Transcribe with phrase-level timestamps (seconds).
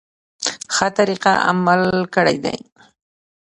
[0.75, 1.81] ښه طریقه عمل
[2.15, 2.57] کړی دی.